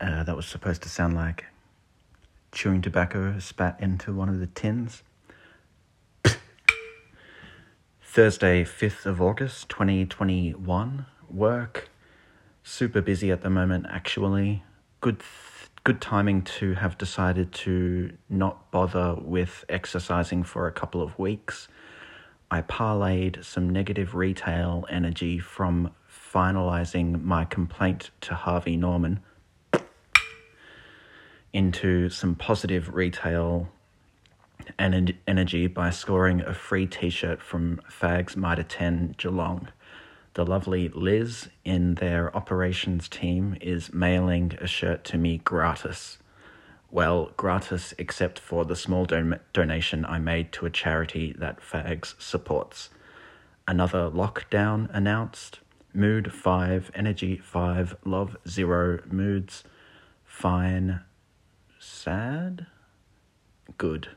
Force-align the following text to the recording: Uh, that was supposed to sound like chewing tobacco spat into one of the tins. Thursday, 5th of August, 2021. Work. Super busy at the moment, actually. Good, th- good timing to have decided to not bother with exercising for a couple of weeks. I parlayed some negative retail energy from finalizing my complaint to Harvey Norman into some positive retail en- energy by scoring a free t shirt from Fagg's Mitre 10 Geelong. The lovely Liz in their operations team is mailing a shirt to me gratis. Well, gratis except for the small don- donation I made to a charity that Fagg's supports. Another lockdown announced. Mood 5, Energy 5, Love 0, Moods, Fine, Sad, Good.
Uh, 0.00 0.22
that 0.22 0.34
was 0.34 0.46
supposed 0.46 0.82
to 0.82 0.88
sound 0.88 1.14
like 1.14 1.44
chewing 2.52 2.80
tobacco 2.80 3.38
spat 3.38 3.76
into 3.80 4.14
one 4.14 4.30
of 4.30 4.40
the 4.40 4.46
tins. 4.46 5.02
Thursday, 8.02 8.64
5th 8.64 9.04
of 9.04 9.20
August, 9.20 9.68
2021. 9.68 11.04
Work. 11.30 11.90
Super 12.62 13.02
busy 13.02 13.30
at 13.30 13.42
the 13.42 13.50
moment, 13.50 13.86
actually. 13.90 14.62
Good, 15.02 15.18
th- 15.18 15.70
good 15.84 16.00
timing 16.00 16.42
to 16.42 16.74
have 16.74 16.96
decided 16.96 17.52
to 17.52 18.16
not 18.30 18.70
bother 18.70 19.16
with 19.20 19.66
exercising 19.68 20.44
for 20.44 20.66
a 20.66 20.72
couple 20.72 21.02
of 21.02 21.18
weeks. 21.18 21.68
I 22.50 22.62
parlayed 22.62 23.44
some 23.44 23.68
negative 23.68 24.14
retail 24.14 24.86
energy 24.88 25.38
from 25.38 25.92
finalizing 26.10 27.22
my 27.22 27.44
complaint 27.44 28.10
to 28.22 28.34
Harvey 28.34 28.78
Norman 28.78 29.20
into 31.52 32.08
some 32.08 32.34
positive 32.34 32.94
retail 32.94 33.68
en- 34.78 35.18
energy 35.26 35.66
by 35.66 35.90
scoring 35.90 36.40
a 36.40 36.54
free 36.54 36.86
t 36.86 37.10
shirt 37.10 37.40
from 37.42 37.80
Fagg's 37.88 38.36
Mitre 38.36 38.62
10 38.62 39.14
Geelong. 39.18 39.68
The 40.34 40.46
lovely 40.46 40.88
Liz 40.88 41.48
in 41.64 41.96
their 41.96 42.34
operations 42.36 43.08
team 43.08 43.56
is 43.60 43.92
mailing 43.92 44.52
a 44.60 44.66
shirt 44.66 45.02
to 45.04 45.18
me 45.18 45.38
gratis. 45.38 46.18
Well, 46.90 47.30
gratis 47.36 47.94
except 47.98 48.38
for 48.38 48.64
the 48.64 48.76
small 48.76 49.04
don- 49.04 49.40
donation 49.52 50.04
I 50.04 50.18
made 50.18 50.52
to 50.52 50.66
a 50.66 50.70
charity 50.70 51.34
that 51.38 51.60
Fagg's 51.60 52.14
supports. 52.18 52.90
Another 53.66 54.10
lockdown 54.10 54.88
announced. 54.92 55.60
Mood 55.92 56.32
5, 56.32 56.92
Energy 56.94 57.36
5, 57.36 57.96
Love 58.04 58.36
0, 58.48 59.00
Moods, 59.10 59.64
Fine, 60.24 61.00
Sad, 61.82 62.66
Good. 63.78 64.10